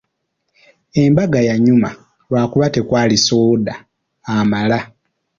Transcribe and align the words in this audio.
Embaga 1.03 1.39
yanyuma 1.49 1.89
lwakuba 2.29 2.67
tekwali 2.75 3.15
soda 3.27 3.73
amala. 4.35 4.79